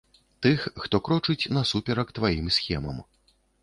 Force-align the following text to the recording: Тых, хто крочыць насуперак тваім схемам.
Тых, 0.45 0.63
хто 0.85 0.97
крочыць 1.09 1.49
насуперак 1.59 2.07
тваім 2.19 2.53
схемам. 2.61 3.09